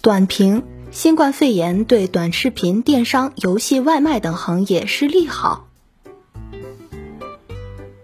[0.00, 5.68] 短评：新冠肺炎对短视频、电商、游戏、外卖等行业是利好。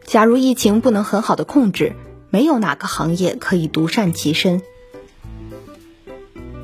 [0.04, 1.94] 假如疫情不能很好的控制，
[2.30, 4.62] 没有哪个行业可以独善其身。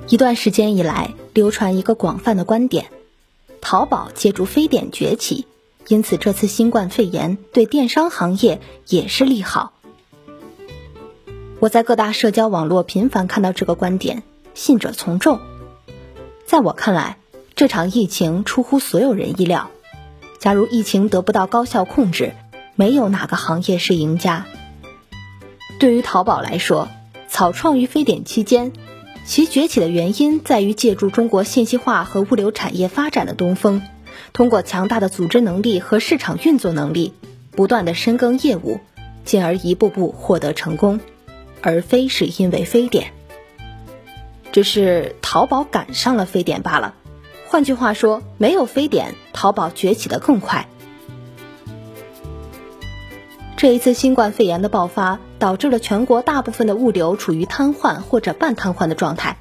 [0.09, 2.87] 一段时间以来，流传一个广泛的观点：
[3.61, 5.47] 淘宝借助非典崛起，
[5.89, 9.73] 因此这次新冠肺炎对电商行业也是利好。
[11.61, 14.23] 我在各大社交网络频繁看到这个观点，
[14.55, 15.41] 信者从众。
[16.45, 17.17] 在我看来，
[17.55, 19.71] 这场疫情出乎所有人意料。
[20.39, 22.35] 假如疫情得不到高效控制，
[22.75, 24.47] 没有哪个行业是赢家。
[25.79, 26.89] 对于淘宝来说，
[27.29, 28.73] 草创于非典期间。
[29.27, 33.81] 其崛起的原因在于借助中国信息化和物流产业发展的东风，
[34.35, 37.15] 通过强大的组织能力和市场运作能力，
[37.53, 38.81] 不断的深耕业务，
[39.25, 41.01] 进而一步步获得成功，
[41.65, 43.13] 而非是因为非典。
[44.53, 46.95] 只是淘宝赶上了非典罢了。
[47.47, 50.69] 换句话说，没有非典，淘宝崛起的更快。
[53.57, 59.39] 这一次新冠肺炎的爆发，导致了全国大部分的物流处于瘫痪或者半瘫痪的状态。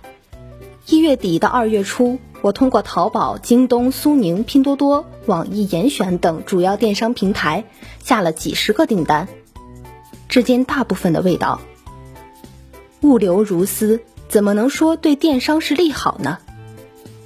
[0.88, 7.66] 一月底到二月初，我通过淘宝、京东、苏宁、拼多多、网易严选等主要电商平台
[8.00, 9.28] 下了几十个订单，
[10.30, 11.60] 至今大部分的味道。
[13.04, 16.40] 物流如斯，怎么能说对电商是利好呢？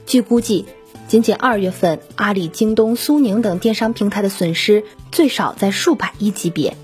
[0.05, 0.65] 据估计。
[1.07, 6.75] 仅仅二月份，阿里、京东、苏宁等电商平台的损失最少在数百亿级别。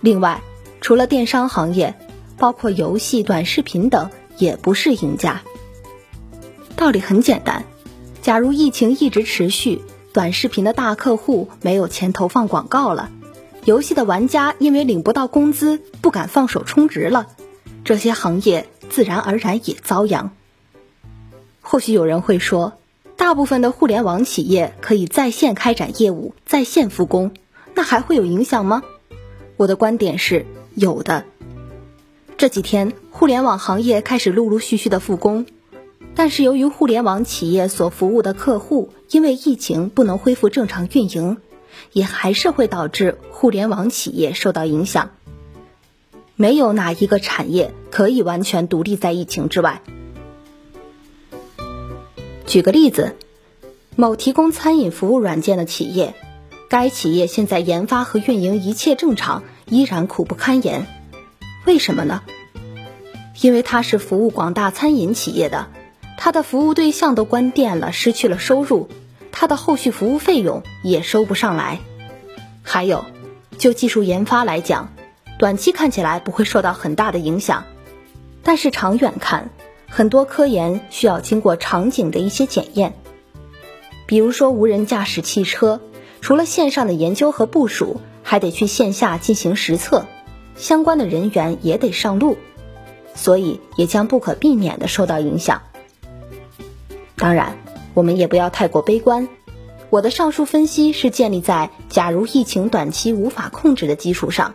[0.00, 0.42] 另外，
[0.80, 1.94] 除了电商行业，
[2.38, 5.42] 包括游戏、短视频等也不是赢家。
[6.74, 7.64] 道理很简单，
[8.20, 9.80] 假如疫情一直持续，
[10.12, 13.12] 短视频的大客户没有钱投放广告了，
[13.64, 17.28] 游戏的玩家因为领不到工资不敢放手充值了，
[17.88, 20.36] 这些行业自然而然也遭殃。
[21.62, 22.74] 或许有人会说。
[23.16, 27.32] 大部分的互联网企业可以在线开展业务，在线复工，
[27.74, 28.82] 那还会有影响吗？
[29.56, 30.44] 我的观点是
[30.74, 31.24] 有的。
[32.36, 35.46] 这几天，互联网行业开始陆陆续续的复工，
[36.14, 41.38] 但是由于互联网企业所服务的客户因为疫情不能恢复正常运营，
[41.92, 45.10] 也还是会导致互联网企业受到影响。
[46.40, 49.82] 没有哪一个产业可以完全独立在疫情之外。
[52.46, 53.16] 举个例子，
[53.96, 56.14] 某提供餐饮服务软件的企业，
[56.70, 60.86] 该企业现在研发和运营一切正常，依然苦不堪言。
[61.66, 62.22] 为什么呢？
[63.42, 65.66] 因为它是服务广大餐饮企业的，
[66.16, 68.88] 它的服务对象都关店了，失去了收入，
[69.32, 71.80] 它的后续服务费用也收不上来。
[72.62, 73.06] 还有，
[73.58, 74.92] 就技术研发来讲，
[75.38, 77.64] 短期看起来不会受到很大的影响，
[78.42, 79.50] 但是长远看。
[79.90, 82.92] 很多科研需要经过场景的一些检验，
[84.06, 85.80] 比如说无人驾驶汽车，
[86.20, 90.04] 除了线上的研究和部署，还得去线下进行实测，
[90.56, 92.36] 相关的人员也得上路，
[93.14, 95.62] 所以也将不可避免的受到影响。
[97.16, 97.56] 当然，
[97.94, 99.26] 我们也不要太过悲观，
[99.88, 104.54] 我的上述分析是建立在假如疫情短期无法控制的基础上。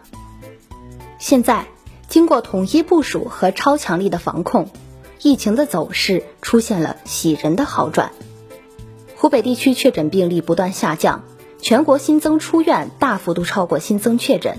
[1.24, 1.68] 现在
[2.10, 4.68] 经过统一部署和超强力的防控。
[5.22, 8.12] 疫情的走势出现了喜人的好转，
[9.16, 11.24] 湖北地区确诊病例不断下降，
[11.62, 14.58] 全国新增出院大幅度超过新增确诊，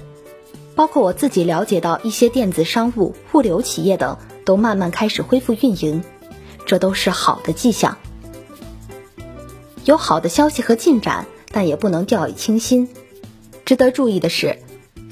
[0.75, 4.17] 包括我自己了解到一些电子商务、物流企业等
[4.47, 6.03] 都慢慢开始恢复运营，
[6.65, 7.99] 这都是好的迹象。
[9.85, 12.89] 有好的消息和进展，但也不能掉以轻心。
[13.67, 14.61] 值得注意的是，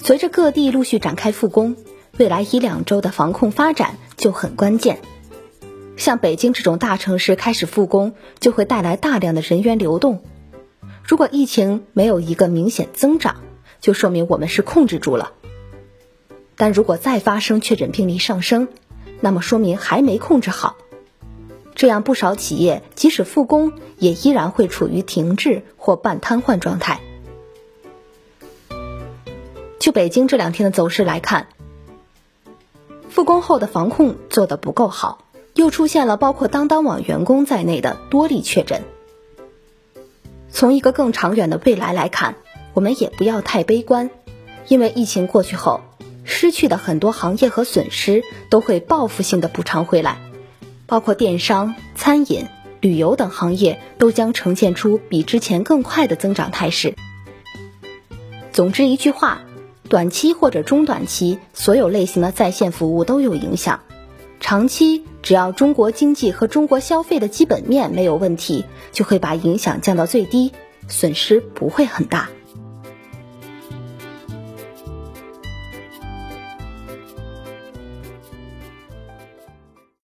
[0.05, 1.77] 随着各地陆续展开复工，
[2.19, 4.99] 未来一两周的防控发展就很关键。
[5.97, 10.25] 像北京这种大城市开始复工，就会带来大量的人员流动。
[11.05, 13.37] 如果疫情没有一个明显增长，
[13.81, 15.35] 就说明我们是控制住了。
[16.57, 18.67] 但如果再发生确诊病例上升，
[19.21, 20.75] 那么说明还没控制好。
[21.77, 27.01] 这样不少企业即使复工，也依然会处于停滞或半瘫痪状态。
[29.83, 31.49] 就北京这两天的走势来看，
[33.11, 35.25] 复工后的防控做得不够好。
[35.55, 38.83] 又出现了包括当当网员工在内的多例确诊。
[40.51, 42.37] 从一个更长远的未来来看，
[42.75, 44.11] 我们也不要太悲观，
[44.69, 45.81] 因为疫情过去后，
[46.23, 50.19] 失去的很多行业和损失都会报复性的补偿回来，
[50.87, 52.47] 包括电商、餐饮、
[52.81, 56.95] 旅游等行业都将呈现出比之前更快的增长态势。
[58.53, 59.43] 总之一句话，
[59.89, 63.81] 短期或者中短期，所有类型的在线服务都有影响。
[64.41, 70.53] 长期只要中国经济和中国消费的基本面没有问题，就会把影响降到最低，
[70.89, 72.29] 损失不会很大。